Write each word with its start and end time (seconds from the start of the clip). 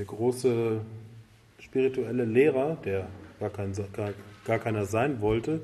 der 0.00 0.06
große 0.06 0.80
spirituelle 1.58 2.24
Lehrer, 2.24 2.78
der 2.86 3.06
gar, 3.38 3.50
kein, 3.50 3.74
gar, 3.92 4.14
gar 4.46 4.58
keiner 4.58 4.86
sein 4.86 5.20
wollte, 5.20 5.60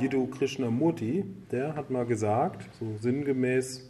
Jiddu 0.00 0.26
Krishnamurti, 0.26 1.24
der 1.52 1.76
hat 1.76 1.88
mal 1.88 2.04
gesagt, 2.04 2.68
so 2.80 2.96
sinngemäß, 3.00 3.88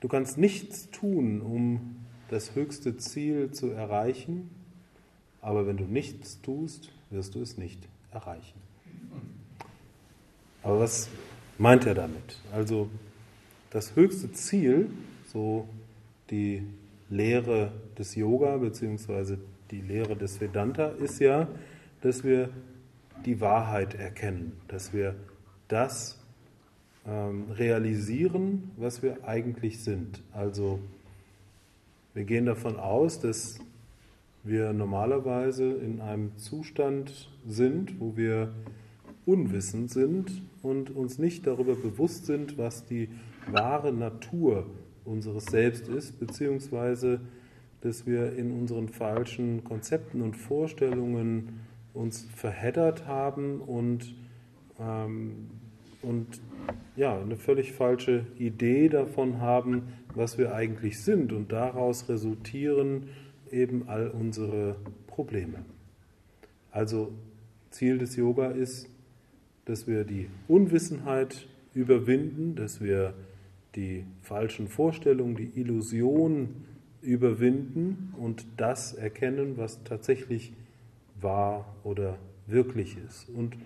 du 0.00 0.08
kannst 0.08 0.38
nichts 0.38 0.90
tun, 0.90 1.40
um 1.40 2.04
das 2.30 2.56
höchste 2.56 2.96
Ziel 2.96 3.52
zu 3.52 3.68
erreichen, 3.70 4.50
aber 5.40 5.68
wenn 5.68 5.76
du 5.76 5.84
nichts 5.84 6.40
tust, 6.42 6.90
wirst 7.10 7.36
du 7.36 7.42
es 7.42 7.58
nicht 7.58 7.78
erreichen. 8.10 8.60
Aber 10.64 10.80
was 10.80 11.08
meint 11.58 11.86
er 11.86 11.94
damit? 11.94 12.40
Also 12.52 12.90
das 13.70 13.94
höchste 13.94 14.32
Ziel, 14.32 14.90
so 15.32 15.68
die 16.30 16.64
Lehre 17.10 17.72
des 17.98 18.14
Yoga 18.14 18.56
bzw. 18.58 19.36
die 19.70 19.80
Lehre 19.80 20.16
des 20.16 20.40
Vedanta, 20.40 20.88
ist 20.88 21.20
ja, 21.20 21.48
dass 22.00 22.24
wir 22.24 22.50
die 23.24 23.40
Wahrheit 23.40 23.94
erkennen, 23.94 24.52
dass 24.68 24.92
wir 24.92 25.14
das 25.68 26.18
ähm, 27.06 27.50
realisieren, 27.50 28.70
was 28.76 29.02
wir 29.02 29.24
eigentlich 29.26 29.82
sind. 29.82 30.22
Also 30.32 30.78
wir 32.14 32.24
gehen 32.24 32.46
davon 32.46 32.76
aus, 32.76 33.20
dass 33.20 33.58
wir 34.44 34.72
normalerweise 34.72 35.72
in 35.72 36.00
einem 36.00 36.36
Zustand 36.38 37.30
sind, 37.46 38.00
wo 38.00 38.16
wir 38.16 38.52
unwissend 39.26 39.90
sind 39.90 40.42
und 40.62 40.94
uns 40.94 41.18
nicht 41.18 41.46
darüber 41.46 41.74
bewusst 41.74 42.26
sind, 42.26 42.56
was 42.56 42.86
die 42.86 43.08
wahre 43.50 43.92
Natur 43.92 44.66
unseres 45.08 45.46
Selbst 45.46 45.88
ist, 45.88 46.20
beziehungsweise 46.20 47.20
dass 47.80 48.06
wir 48.06 48.32
in 48.34 48.50
unseren 48.52 48.88
falschen 48.88 49.62
Konzepten 49.64 50.20
und 50.20 50.36
Vorstellungen 50.36 51.60
uns 51.94 52.26
verheddert 52.34 53.06
haben 53.06 53.60
und, 53.60 54.14
ähm, 54.80 55.48
und 56.02 56.40
ja, 56.96 57.20
eine 57.20 57.36
völlig 57.36 57.72
falsche 57.72 58.26
Idee 58.38 58.88
davon 58.88 59.40
haben, 59.40 59.92
was 60.14 60.38
wir 60.38 60.54
eigentlich 60.54 61.00
sind. 61.00 61.32
Und 61.32 61.52
daraus 61.52 62.08
resultieren 62.08 63.08
eben 63.50 63.88
all 63.88 64.08
unsere 64.08 64.76
Probleme. 65.06 65.64
Also 66.70 67.12
Ziel 67.70 67.98
des 67.98 68.16
Yoga 68.16 68.50
ist, 68.50 68.88
dass 69.64 69.86
wir 69.86 70.04
die 70.04 70.28
Unwissenheit 70.48 71.46
überwinden, 71.74 72.54
dass 72.56 72.80
wir 72.80 73.14
die 73.74 74.04
falschen 74.22 74.68
Vorstellungen, 74.68 75.36
die 75.36 75.60
Illusion 75.60 76.64
überwinden 77.00 78.14
und 78.18 78.46
das 78.56 78.94
erkennen, 78.94 79.56
was 79.56 79.84
tatsächlich 79.84 80.52
wahr 81.20 81.76
oder 81.84 82.18
wirklich 82.46 82.96
ist. 82.98 83.28
Und 83.28 83.56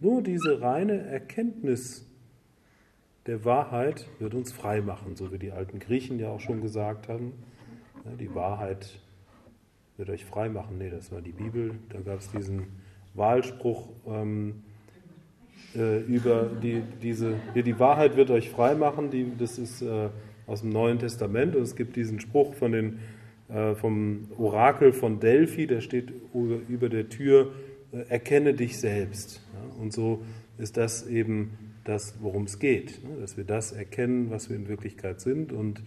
nur 0.00 0.22
diese 0.22 0.60
reine 0.60 0.98
Erkenntnis 0.98 2.06
der 3.26 3.44
Wahrheit 3.44 4.08
wird 4.18 4.34
uns 4.34 4.52
frei 4.52 4.80
machen, 4.80 5.16
so 5.16 5.32
wie 5.32 5.38
die 5.38 5.50
alten 5.50 5.78
Griechen 5.78 6.18
ja 6.18 6.30
auch 6.30 6.40
schon 6.40 6.60
gesagt 6.60 7.08
haben. 7.08 7.32
Ja, 8.04 8.12
die 8.12 8.34
Wahrheit 8.34 9.00
wird 9.96 10.10
euch 10.10 10.24
frei 10.24 10.48
machen. 10.48 10.78
Nee, 10.78 10.90
das 10.90 11.10
war 11.10 11.20
die 11.20 11.32
Bibel. 11.32 11.74
Da 11.88 12.00
gab 12.00 12.20
es 12.20 12.30
diesen 12.30 12.66
Wahlspruch 13.14 13.88
ähm, 14.06 14.62
äh, 15.74 16.00
über 16.00 16.50
die, 16.62 16.82
diese, 17.02 17.34
die, 17.54 17.62
die 17.62 17.78
Wahrheit 17.78 18.16
wird 18.16 18.30
euch 18.30 18.50
frei 18.50 18.74
machen. 18.74 19.10
Die, 19.10 19.32
das 19.38 19.58
ist 19.58 19.82
äh, 19.82 20.08
aus 20.46 20.60
dem 20.60 20.70
Neuen 20.70 20.98
Testament 20.98 21.56
und 21.56 21.62
es 21.62 21.76
gibt 21.76 21.96
diesen 21.96 22.20
Spruch 22.20 22.54
von 22.54 22.72
den, 22.72 22.98
äh, 23.48 23.74
vom 23.74 24.28
Orakel 24.38 24.92
von 24.92 25.20
Delphi, 25.20 25.66
der 25.66 25.80
steht 25.80 26.12
über, 26.34 26.58
über 26.68 26.88
der 26.88 27.08
Tür, 27.08 27.52
äh, 27.92 28.08
erkenne 28.08 28.54
dich 28.54 28.78
selbst. 28.78 29.42
Ja, 29.52 29.82
und 29.82 29.92
so 29.92 30.22
ist 30.58 30.76
das 30.76 31.06
eben 31.06 31.58
das, 31.84 32.16
worum 32.20 32.44
es 32.44 32.58
geht, 32.58 33.02
ne, 33.04 33.20
dass 33.20 33.36
wir 33.36 33.44
das 33.44 33.72
erkennen, 33.72 34.30
was 34.30 34.48
wir 34.48 34.56
in 34.56 34.68
Wirklichkeit 34.68 35.20
sind 35.20 35.52
und 35.52 35.82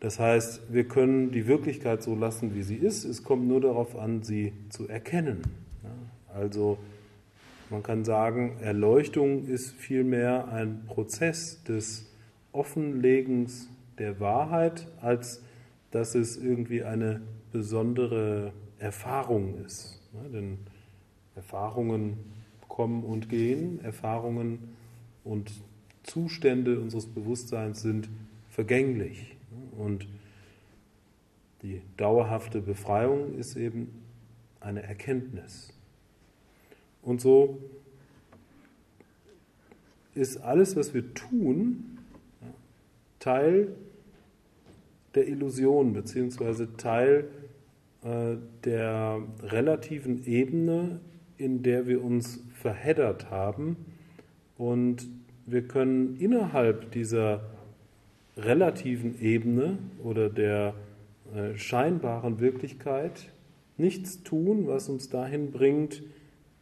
das 0.00 0.18
heißt, 0.18 0.72
wir 0.72 0.84
können 0.84 1.30
die 1.30 1.46
Wirklichkeit 1.46 2.02
so 2.02 2.14
lassen, 2.14 2.54
wie 2.54 2.62
sie 2.62 2.76
ist. 2.76 3.04
Es 3.04 3.22
kommt 3.22 3.46
nur 3.46 3.60
darauf 3.60 3.98
an, 3.98 4.22
sie 4.22 4.54
zu 4.70 4.88
erkennen. 4.88 5.42
Also 6.34 6.78
man 7.70 7.82
kann 7.82 8.04
sagen, 8.04 8.58
Erleuchtung 8.60 9.46
ist 9.46 9.72
vielmehr 9.72 10.48
ein 10.48 10.84
Prozess 10.86 11.62
des 11.64 12.10
Offenlegens 12.52 13.68
der 13.98 14.18
Wahrheit, 14.18 14.88
als 15.00 15.42
dass 15.90 16.14
es 16.14 16.36
irgendwie 16.36 16.82
eine 16.82 17.20
besondere 17.52 18.52
Erfahrung 18.78 19.64
ist. 19.64 20.00
Denn 20.32 20.58
Erfahrungen 21.36 22.18
kommen 22.68 23.04
und 23.04 23.28
gehen, 23.28 23.80
Erfahrungen 23.84 24.70
und 25.24 25.52
Zustände 26.02 26.80
unseres 26.80 27.06
Bewusstseins 27.06 27.82
sind 27.82 28.08
vergänglich. 28.48 29.36
Und 29.76 30.08
die 31.62 31.82
dauerhafte 31.96 32.60
Befreiung 32.60 33.34
ist 33.38 33.56
eben 33.56 34.02
eine 34.60 34.82
Erkenntnis. 34.82 35.72
Und 37.02 37.20
so 37.20 37.58
ist 40.14 40.38
alles, 40.38 40.76
was 40.76 40.92
wir 40.94 41.14
tun, 41.14 41.98
Teil 43.18 43.68
der 45.14 45.28
Illusion, 45.28 45.92
beziehungsweise 45.92 46.76
Teil 46.76 47.28
äh, 48.02 48.36
der 48.64 49.22
relativen 49.42 50.24
Ebene, 50.26 51.00
in 51.36 51.62
der 51.62 51.86
wir 51.86 52.02
uns 52.02 52.40
verheddert 52.54 53.30
haben. 53.30 53.76
Und 54.56 55.08
wir 55.46 55.62
können 55.62 56.16
innerhalb 56.20 56.92
dieser 56.92 57.42
relativen 58.36 59.20
Ebene 59.20 59.78
oder 60.02 60.28
der 60.28 60.74
äh, 61.34 61.56
scheinbaren 61.56 62.40
Wirklichkeit 62.40 63.30
nichts 63.76 64.22
tun, 64.22 64.66
was 64.66 64.88
uns 64.88 65.08
dahin 65.08 65.50
bringt, 65.50 66.02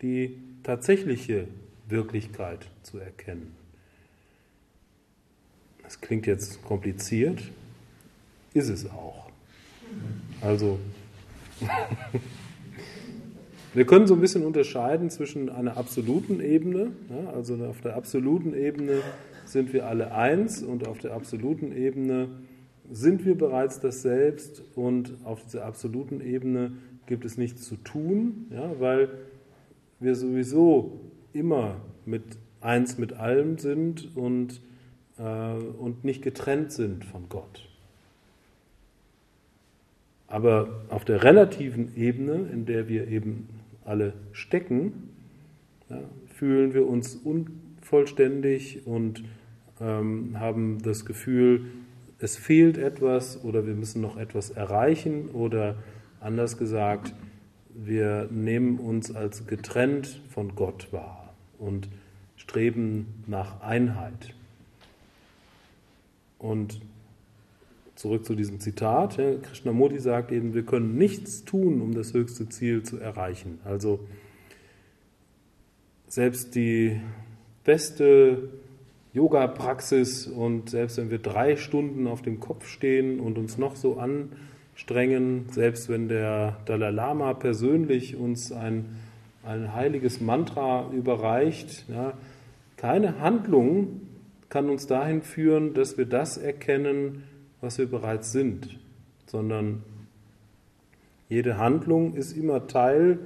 die 0.02 0.38
tatsächliche 0.62 1.48
Wirklichkeit 1.88 2.66
zu 2.82 2.98
erkennen. 2.98 3.54
Das 5.82 6.00
klingt 6.00 6.26
jetzt 6.26 6.62
kompliziert, 6.64 7.42
ist 8.52 8.68
es 8.68 8.86
auch. 8.90 9.30
Also, 10.42 10.78
wir 13.74 13.86
können 13.86 14.06
so 14.06 14.14
ein 14.14 14.20
bisschen 14.20 14.44
unterscheiden 14.44 15.10
zwischen 15.10 15.48
einer 15.48 15.76
absoluten 15.76 16.40
Ebene, 16.40 16.92
ja, 17.08 17.30
also 17.30 17.54
auf 17.64 17.80
der 17.80 17.96
absoluten 17.96 18.54
Ebene 18.54 19.00
sind 19.46 19.72
wir 19.72 19.86
alle 19.86 20.12
eins 20.12 20.62
und 20.62 20.86
auf 20.86 20.98
der 20.98 21.14
absoluten 21.14 21.74
Ebene 21.74 22.28
sind 22.90 23.24
wir 23.24 23.36
bereits 23.36 23.80
das 23.80 24.02
Selbst 24.02 24.62
und 24.74 25.14
auf 25.24 25.42
dieser 25.44 25.64
absoluten 25.64 26.20
Ebene 26.20 26.72
gibt 27.06 27.24
es 27.24 27.38
nichts 27.38 27.62
zu 27.62 27.76
tun, 27.76 28.46
ja, 28.50 28.78
weil 28.78 29.08
wir 30.00 30.14
sowieso 30.14 31.00
immer 31.32 31.76
mit 32.06 32.22
eins 32.60 32.98
mit 32.98 33.12
allem 33.14 33.58
sind 33.58 34.16
und, 34.16 34.60
äh, 35.18 35.22
und 35.22 36.04
nicht 36.04 36.22
getrennt 36.22 36.72
sind 36.72 37.04
von 37.04 37.28
Gott. 37.28 37.68
Aber 40.26 40.82
auf 40.90 41.04
der 41.04 41.24
relativen 41.24 41.96
Ebene, 41.96 42.48
in 42.52 42.66
der 42.66 42.88
wir 42.88 43.08
eben 43.08 43.48
alle 43.84 44.12
stecken, 44.32 45.10
ja, 45.88 46.00
fühlen 46.34 46.74
wir 46.74 46.86
uns 46.86 47.16
unvollständig 47.16 48.86
und 48.86 49.24
ähm, 49.80 50.38
haben 50.38 50.82
das 50.82 51.06
Gefühl, 51.06 51.64
es 52.18 52.36
fehlt 52.36 52.76
etwas 52.78 53.42
oder 53.44 53.66
wir 53.66 53.74
müssen 53.74 54.02
noch 54.02 54.16
etwas 54.16 54.50
erreichen 54.50 55.30
oder 55.30 55.76
anders 56.20 56.58
gesagt, 56.58 57.14
wir 57.84 58.28
nehmen 58.30 58.78
uns 58.78 59.14
als 59.14 59.46
getrennt 59.46 60.20
von 60.30 60.54
Gott 60.56 60.92
wahr 60.92 61.32
und 61.58 61.88
streben 62.36 63.22
nach 63.26 63.60
Einheit. 63.60 64.34
Und 66.38 66.80
zurück 67.94 68.24
zu 68.24 68.34
diesem 68.34 68.60
Zitat, 68.60 69.16
Krishnamurti 69.16 70.00
sagt 70.00 70.32
eben, 70.32 70.54
wir 70.54 70.64
können 70.64 70.96
nichts 70.96 71.44
tun, 71.44 71.80
um 71.80 71.94
das 71.94 72.14
höchste 72.14 72.48
Ziel 72.48 72.82
zu 72.82 72.98
erreichen. 72.98 73.60
Also 73.64 74.00
selbst 76.08 76.54
die 76.54 77.00
beste 77.64 78.48
Yoga-Praxis 79.12 80.26
und 80.26 80.70
selbst 80.70 80.96
wenn 80.96 81.10
wir 81.10 81.18
drei 81.18 81.56
Stunden 81.56 82.06
auf 82.06 82.22
dem 82.22 82.40
Kopf 82.40 82.66
stehen 82.66 83.20
und 83.20 83.38
uns 83.38 83.58
noch 83.58 83.76
so 83.76 83.98
anstrengen, 84.78 85.46
selbst 85.50 85.88
wenn 85.88 86.08
der 86.08 86.56
Dalai 86.64 86.90
Lama 86.90 87.34
persönlich 87.34 88.14
uns 88.14 88.52
ein, 88.52 88.86
ein 89.44 89.74
heiliges 89.74 90.20
Mantra 90.20 90.88
überreicht, 90.92 91.84
ja, 91.88 92.14
keine 92.76 93.18
Handlung 93.18 94.02
kann 94.48 94.70
uns 94.70 94.86
dahin 94.86 95.22
führen, 95.22 95.74
dass 95.74 95.98
wir 95.98 96.06
das 96.06 96.38
erkennen, 96.38 97.24
was 97.60 97.78
wir 97.78 97.86
bereits 97.86 98.30
sind, 98.30 98.78
sondern 99.26 99.82
Jede 101.28 101.58
Handlung 101.58 102.14
ist 102.14 102.32
immer 102.32 102.68
Teil 102.68 103.18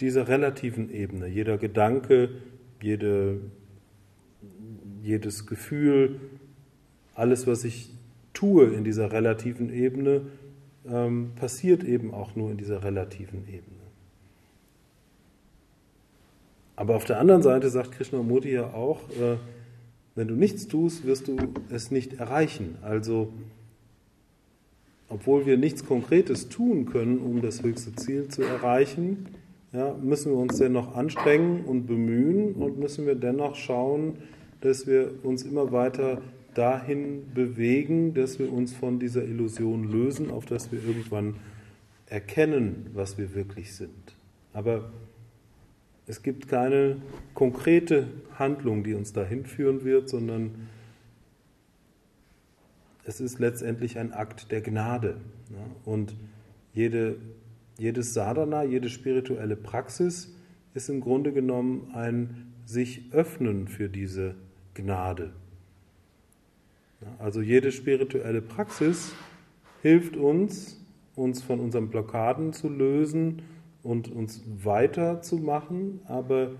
dieser 0.00 0.28
relativen 0.28 0.90
Ebene. 0.90 1.26
Jeder 1.26 1.58
Gedanke, 1.58 2.30
jede, 2.80 3.40
jedes 5.02 5.46
Gefühl, 5.46 6.18
alles, 7.14 7.46
was 7.46 7.64
ich 7.64 7.90
tue 8.32 8.68
in 8.68 8.84
dieser 8.84 9.12
relativen 9.12 9.70
Ebene, 9.70 10.22
ähm, 10.88 11.32
passiert 11.36 11.84
eben 11.84 12.12
auch 12.14 12.36
nur 12.36 12.50
in 12.50 12.56
dieser 12.56 12.82
relativen 12.82 13.46
Ebene. 13.48 13.80
Aber 16.76 16.96
auf 16.96 17.04
der 17.04 17.20
anderen 17.20 17.42
Seite 17.42 17.68
sagt 17.68 17.92
Krishnamurti 17.92 18.50
ja 18.52 18.72
auch, 18.72 19.00
äh, 19.10 19.36
wenn 20.14 20.28
du 20.28 20.34
nichts 20.34 20.66
tust, 20.66 21.04
wirst 21.04 21.28
du 21.28 21.36
es 21.70 21.90
nicht 21.90 22.14
erreichen. 22.14 22.76
Also, 22.82 23.32
obwohl 25.08 25.46
wir 25.46 25.58
nichts 25.58 25.84
Konkretes 25.84 26.48
tun 26.48 26.86
können, 26.86 27.18
um 27.18 27.42
das 27.42 27.62
höchste 27.62 27.94
Ziel 27.94 28.28
zu 28.28 28.42
erreichen, 28.42 29.26
ja, 29.72 29.94
müssen 29.94 30.32
wir 30.32 30.38
uns 30.38 30.58
dennoch 30.58 30.96
anstrengen 30.96 31.64
und 31.64 31.86
bemühen 31.86 32.54
und 32.54 32.78
müssen 32.78 33.06
wir 33.06 33.14
dennoch 33.14 33.54
schauen, 33.54 34.16
dass 34.60 34.86
wir 34.86 35.12
uns 35.22 35.42
immer 35.42 35.72
weiter 35.72 36.20
dahin 36.54 37.32
bewegen, 37.32 38.14
dass 38.14 38.38
wir 38.38 38.52
uns 38.52 38.74
von 38.74 38.98
dieser 38.98 39.24
Illusion 39.24 39.90
lösen, 39.90 40.30
auf 40.30 40.46
dass 40.46 40.72
wir 40.72 40.82
irgendwann 40.84 41.36
erkennen, 42.06 42.90
was 42.94 43.18
wir 43.18 43.34
wirklich 43.34 43.74
sind. 43.74 44.16
Aber 44.52 44.90
es 46.06 46.22
gibt 46.22 46.48
keine 46.48 46.96
konkrete 47.34 48.08
Handlung, 48.36 48.82
die 48.82 48.94
uns 48.94 49.12
dahin 49.12 49.46
führen 49.46 49.84
wird, 49.84 50.08
sondern 50.08 50.68
es 53.04 53.20
ist 53.20 53.38
letztendlich 53.38 53.98
ein 53.98 54.12
Akt 54.12 54.50
der 54.50 54.60
Gnade. 54.60 55.20
Und 55.84 56.14
jede, 56.74 57.16
jedes 57.78 58.14
Sadhana, 58.14 58.64
jede 58.64 58.88
spirituelle 58.88 59.56
Praxis 59.56 60.34
ist 60.74 60.88
im 60.88 61.00
Grunde 61.00 61.32
genommen 61.32 61.90
ein 61.94 62.52
sich 62.66 63.12
öffnen 63.12 63.68
für 63.68 63.88
diese 63.88 64.34
Gnade. 64.74 65.32
Also 67.18 67.40
jede 67.40 67.72
spirituelle 67.72 68.42
Praxis 68.42 69.14
hilft 69.82 70.16
uns, 70.16 70.80
uns 71.16 71.42
von 71.42 71.60
unseren 71.60 71.88
Blockaden 71.88 72.52
zu 72.52 72.68
lösen 72.68 73.42
und 73.82 74.10
uns 74.10 74.42
weiterzumachen, 74.62 76.00
aber 76.06 76.52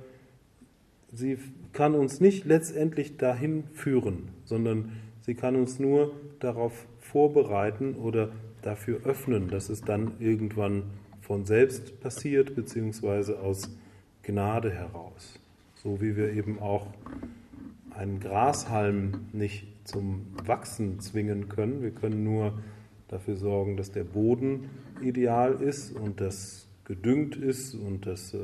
sie 1.12 1.38
kann 1.72 1.94
uns 1.94 2.20
nicht 2.20 2.44
letztendlich 2.44 3.16
dahin 3.16 3.64
führen, 3.74 4.28
sondern 4.44 4.92
sie 5.20 5.34
kann 5.34 5.56
uns 5.56 5.78
nur 5.78 6.12
darauf 6.40 6.86
vorbereiten 6.98 7.94
oder 7.94 8.30
dafür 8.62 9.00
öffnen, 9.04 9.48
dass 9.48 9.68
es 9.68 9.82
dann 9.82 10.12
irgendwann 10.18 10.84
von 11.20 11.44
selbst 11.44 12.00
passiert, 12.00 12.54
beziehungsweise 12.54 13.40
aus 13.40 13.70
Gnade 14.22 14.70
heraus. 14.70 15.38
So 15.74 16.00
wie 16.00 16.16
wir 16.16 16.32
eben 16.32 16.58
auch 16.58 16.86
einen 17.90 18.20
Grashalm 18.20 19.26
nicht 19.32 19.66
zum 19.90 20.26
Wachsen 20.46 21.00
zwingen 21.00 21.48
können. 21.48 21.82
Wir 21.82 21.90
können 21.90 22.24
nur 22.24 22.58
dafür 23.08 23.36
sorgen, 23.36 23.76
dass 23.76 23.90
der 23.90 24.04
Boden 24.04 24.70
ideal 25.02 25.60
ist 25.60 25.92
und 25.92 26.20
dass 26.20 26.68
gedüngt 26.84 27.36
ist 27.36 27.74
und 27.74 28.06
das 28.06 28.34
äh, 28.34 28.38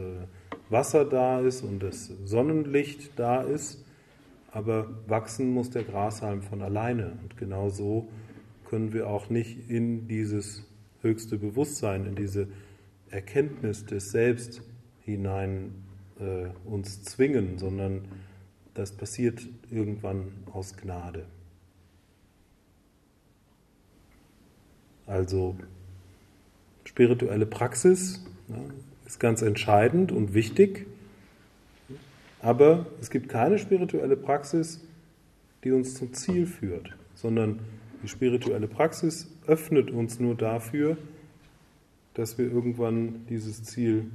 Wasser 0.70 1.04
da 1.04 1.40
ist 1.40 1.62
und 1.62 1.82
das 1.82 2.12
Sonnenlicht 2.24 3.10
da 3.16 3.42
ist. 3.42 3.84
Aber 4.52 4.88
wachsen 5.08 5.50
muss 5.50 5.70
der 5.70 5.82
Grashalm 5.82 6.42
von 6.42 6.62
alleine. 6.62 7.18
Und 7.22 7.36
genau 7.36 7.68
so 7.68 8.08
können 8.68 8.92
wir 8.92 9.08
auch 9.08 9.30
nicht 9.30 9.68
in 9.68 10.06
dieses 10.06 10.64
höchste 11.02 11.38
Bewusstsein, 11.38 12.06
in 12.06 12.14
diese 12.14 12.48
Erkenntnis 13.10 13.84
des 13.84 14.10
Selbst 14.10 14.62
hinein 15.00 15.74
äh, 16.18 16.48
uns 16.68 17.02
zwingen, 17.02 17.58
sondern 17.58 18.06
das 18.74 18.92
passiert 18.92 19.46
irgendwann 19.70 20.28
aus 20.52 20.76
Gnade. 20.76 21.26
Also 25.06 25.56
spirituelle 26.84 27.46
Praxis 27.46 28.24
ja, 28.48 28.56
ist 29.06 29.20
ganz 29.20 29.42
entscheidend 29.42 30.12
und 30.12 30.34
wichtig, 30.34 30.86
aber 32.40 32.86
es 33.00 33.10
gibt 33.10 33.28
keine 33.28 33.58
spirituelle 33.58 34.16
Praxis, 34.16 34.80
die 35.64 35.72
uns 35.72 35.94
zum 35.94 36.12
Ziel 36.12 36.46
führt, 36.46 36.94
sondern 37.14 37.60
die 38.02 38.08
spirituelle 38.08 38.68
Praxis 38.68 39.28
öffnet 39.46 39.90
uns 39.90 40.20
nur 40.20 40.34
dafür, 40.34 40.96
dass 42.14 42.38
wir 42.38 42.46
irgendwann 42.46 43.26
dieses 43.28 43.64
Ziel 43.64 44.10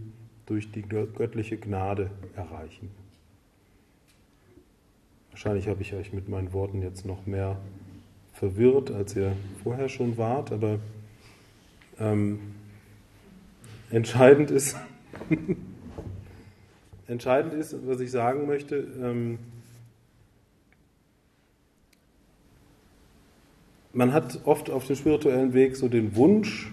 durch 0.45 0.71
die 0.71 0.81
göttliche 0.81 1.57
Gnade 1.57 2.09
erreichen. 2.35 2.89
Wahrscheinlich 5.31 5.67
habe 5.67 5.81
ich 5.81 5.93
euch 5.93 6.13
mit 6.13 6.27
meinen 6.29 6.51
Worten 6.53 6.81
jetzt 6.81 7.05
noch 7.05 7.25
mehr 7.25 7.57
verwirrt, 8.33 8.91
als 8.91 9.15
ihr 9.15 9.35
vorher 9.63 9.89
schon 9.89 10.17
wart, 10.17 10.51
aber 10.51 10.79
ähm, 11.99 12.39
entscheidend 13.89 14.51
ist, 14.51 14.75
entscheidend 17.07 17.53
ist, 17.53 17.75
was 17.85 17.99
ich 17.99 18.11
sagen 18.11 18.47
möchte, 18.47 18.87
ähm, 19.01 19.39
man 23.93 24.13
hat 24.13 24.41
oft 24.45 24.69
auf 24.69 24.87
dem 24.87 24.95
spirituellen 24.95 25.53
Weg 25.53 25.75
so 25.75 25.87
den 25.87 26.15
Wunsch, 26.15 26.71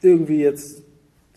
irgendwie 0.00 0.40
jetzt 0.40 0.82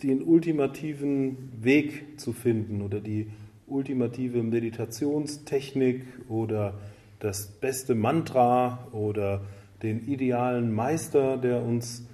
den 0.02 0.22
ultimativen 0.22 1.50
Weg 1.60 2.20
zu 2.20 2.32
finden 2.32 2.82
oder 2.82 3.00
die 3.00 3.28
ultimative 3.66 4.42
Meditationstechnik 4.42 6.02
oder 6.28 6.74
das 7.18 7.46
beste 7.46 7.94
Mantra 7.94 8.86
oder 8.92 9.42
den 9.82 10.06
idealen 10.06 10.72
Meister, 10.72 11.36
der 11.36 11.62
uns 11.62 12.06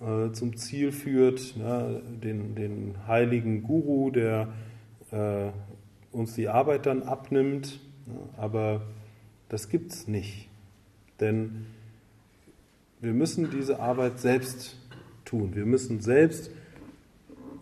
äh, 0.00 0.32
zum 0.32 0.56
Ziel 0.56 0.92
führt, 0.92 1.56
ne, 1.56 2.02
den, 2.22 2.54
den 2.54 2.94
heiligen 3.06 3.62
Guru, 3.62 4.10
der 4.10 4.48
äh, 5.10 5.50
uns 6.12 6.34
die 6.34 6.48
Arbeit 6.48 6.86
dann 6.86 7.02
abnimmt. 7.02 7.80
Ne, 8.06 8.14
aber 8.36 8.82
das 9.48 9.68
gibt 9.68 9.92
es 9.92 10.08
nicht. 10.08 10.48
Denn 11.20 11.66
wir 13.00 13.12
müssen 13.12 13.50
diese 13.50 13.80
Arbeit 13.80 14.18
selbst 14.18 14.76
tun. 15.24 15.54
Wir 15.54 15.66
müssen 15.66 16.00
selbst 16.00 16.50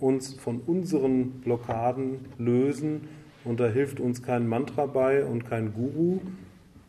uns 0.00 0.34
von 0.34 0.60
unseren 0.60 1.40
Blockaden 1.40 2.26
lösen 2.38 3.08
und 3.44 3.60
da 3.60 3.68
hilft 3.68 4.00
uns 4.00 4.22
kein 4.22 4.46
Mantra 4.46 4.86
bei 4.86 5.24
und 5.24 5.46
kein 5.46 5.72
Guru, 5.72 6.20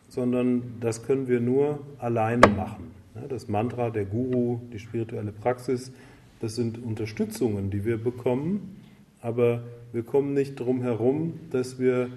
sondern 0.08 0.74
das 0.80 1.02
können 1.02 1.28
wir 1.28 1.40
nur 1.40 1.80
alleine 1.98 2.48
machen. 2.48 2.92
Das 3.28 3.48
Mantra, 3.48 3.90
der 3.90 4.04
Guru, 4.04 4.60
die 4.72 4.78
spirituelle 4.78 5.32
Praxis, 5.32 5.92
das 6.40 6.54
sind 6.54 6.82
Unterstützungen, 6.82 7.70
die 7.70 7.84
wir 7.84 8.02
bekommen, 8.02 8.80
aber 9.20 9.62
wir 9.92 10.04
kommen 10.04 10.34
nicht 10.34 10.54
drum 10.54 10.82
herum, 10.82 11.40
dass 11.50 11.78
wir 11.78 12.10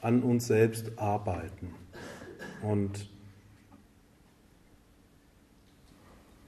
an 0.00 0.22
uns 0.22 0.46
selbst 0.46 0.98
arbeiten. 0.98 1.70
Und 2.62 3.08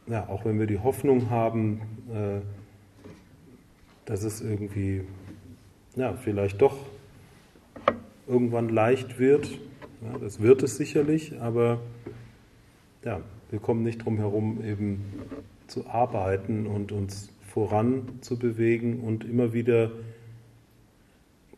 ja, 0.06 0.28
auch 0.28 0.44
wenn 0.44 0.58
wir 0.58 0.66
die 0.66 0.78
Hoffnung 0.78 1.30
haben, 1.30 1.80
äh, 2.12 2.40
dass 4.04 4.23
es 4.23 4.40
irgendwie 4.40 5.02
ja, 5.96 6.14
vielleicht 6.14 6.61
doch 6.61 6.76
irgendwann 8.26 8.68
leicht 8.68 9.18
wird. 9.18 9.58
Ja, 10.03 10.19
das 10.19 10.41
wird 10.41 10.62
es 10.62 10.76
sicherlich, 10.76 11.41
aber 11.41 11.81
ja, 13.05 13.21
wir 13.50 13.59
kommen 13.59 13.83
nicht 13.83 14.05
drum 14.05 14.19
herum, 14.19 14.62
eben 14.65 15.05
zu 15.67 15.87
arbeiten 15.87 16.67
und 16.67 16.93
uns 16.93 17.31
voran 17.41 18.19
zu 18.21 18.38
bewegen 18.38 19.00
und 19.00 19.25
immer 19.25 19.53
wieder 19.53 19.91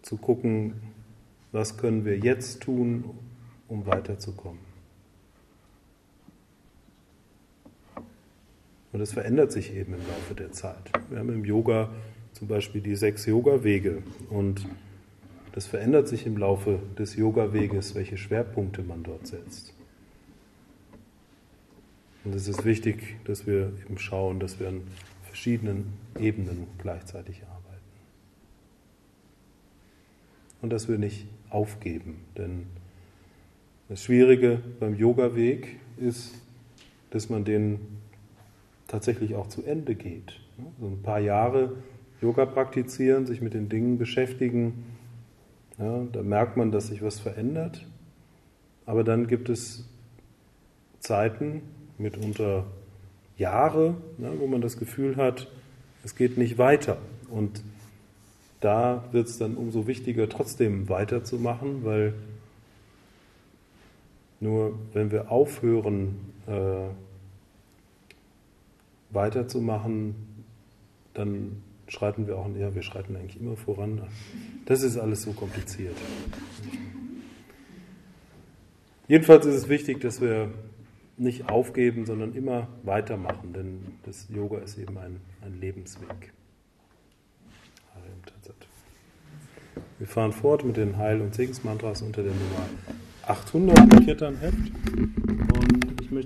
zu 0.02 0.16
gucken, 0.16 0.74
was 1.52 1.76
können 1.76 2.04
wir 2.04 2.18
jetzt 2.18 2.62
tun, 2.62 3.04
um 3.66 3.86
weiterzukommen. 3.86 4.60
Und 8.92 9.00
es 9.00 9.12
verändert 9.12 9.52
sich 9.52 9.74
eben 9.74 9.94
im 9.94 10.00
Laufe 10.00 10.34
der 10.34 10.52
Zeit. 10.52 10.90
Wir 11.10 11.18
haben 11.18 11.32
im 11.32 11.44
Yoga 11.44 11.90
zum 12.32 12.48
Beispiel 12.48 12.80
die 12.80 12.96
sechs 12.96 13.26
Yoga-Wege. 13.26 14.02
Und 14.30 14.66
das 15.52 15.66
verändert 15.66 16.08
sich 16.08 16.26
im 16.26 16.36
Laufe 16.36 16.80
des 16.98 17.16
Yoga-Weges, 17.16 17.94
welche 17.94 18.16
Schwerpunkte 18.16 18.82
man 18.82 19.02
dort 19.02 19.26
setzt. 19.26 19.74
Und 22.24 22.34
es 22.34 22.48
ist 22.48 22.64
wichtig, 22.64 23.16
dass 23.24 23.46
wir 23.46 23.72
eben 23.84 23.98
schauen, 23.98 24.40
dass 24.40 24.60
wir 24.60 24.68
an 24.68 24.82
verschiedenen 25.24 25.94
Ebenen 26.18 26.66
gleichzeitig 26.78 27.42
arbeiten. 27.42 27.58
Und 30.60 30.70
dass 30.70 30.88
wir 30.88 30.98
nicht 30.98 31.26
aufgeben. 31.48 32.20
Denn 32.36 32.66
das 33.88 34.02
Schwierige 34.04 34.60
beim 34.80 34.94
Yoga-Weg 34.94 35.78
ist, 35.96 36.34
dass 37.10 37.30
man 37.30 37.44
den 37.44 37.80
tatsächlich 38.86 39.34
auch 39.34 39.46
zu 39.46 39.64
Ende 39.64 39.94
geht. 39.94 40.38
So 40.80 40.86
ein 40.86 41.02
paar 41.02 41.20
Jahre 41.20 41.76
Yoga 42.20 42.46
praktizieren, 42.46 43.26
sich 43.26 43.40
mit 43.40 43.54
den 43.54 43.68
Dingen 43.68 43.96
beschäftigen, 43.96 44.84
ja, 45.78 46.04
da 46.12 46.22
merkt 46.22 46.56
man, 46.56 46.72
dass 46.72 46.88
sich 46.88 47.02
was 47.02 47.20
verändert. 47.20 47.86
Aber 48.86 49.04
dann 49.04 49.26
gibt 49.26 49.48
es 49.48 49.88
Zeiten, 51.00 51.62
mitunter 51.98 52.64
Jahre, 53.36 53.94
ne, 54.16 54.32
wo 54.38 54.46
man 54.46 54.60
das 54.60 54.78
Gefühl 54.78 55.16
hat, 55.16 55.48
es 56.04 56.16
geht 56.16 56.38
nicht 56.38 56.58
weiter. 56.58 56.98
Und 57.30 57.62
da 58.60 59.04
wird 59.12 59.28
es 59.28 59.38
dann 59.38 59.56
umso 59.56 59.86
wichtiger, 59.86 60.28
trotzdem 60.28 60.88
weiterzumachen, 60.88 61.84
weil 61.84 62.14
nur 64.40 64.78
wenn 64.92 65.10
wir 65.10 65.30
aufhören, 65.30 66.16
äh, 66.46 66.88
weiterzumachen, 69.10 70.14
dann 71.14 71.62
schreiten 71.88 72.26
wir 72.26 72.36
auch, 72.36 72.48
ja, 72.56 72.74
wir 72.74 72.82
schreiten 72.82 73.16
eigentlich 73.16 73.40
immer 73.40 73.56
voran. 73.56 74.02
Das 74.66 74.82
ist 74.82 74.96
alles 74.96 75.22
so 75.22 75.32
kompliziert. 75.32 75.96
Jedenfalls 79.06 79.46
ist 79.46 79.54
es 79.54 79.68
wichtig, 79.68 80.00
dass 80.00 80.20
wir 80.20 80.50
nicht 81.16 81.48
aufgeben, 81.48 82.06
sondern 82.06 82.34
immer 82.34 82.68
weitermachen, 82.84 83.52
denn 83.52 83.80
das 84.04 84.28
Yoga 84.28 84.58
ist 84.58 84.78
eben 84.78 84.98
ein, 84.98 85.20
ein 85.42 85.58
Lebensweg. 85.58 86.32
Wir 89.98 90.06
fahren 90.06 90.32
fort 90.32 90.64
mit 90.64 90.76
den 90.76 90.96
Heil- 90.96 91.20
und 91.20 91.34
Segensmantras 91.34 92.02
unter 92.02 92.22
der 92.22 92.32
Nummer 92.32 92.68
800 93.26 93.78
im 93.78 94.04
Kirtan-Heft. 94.04 95.37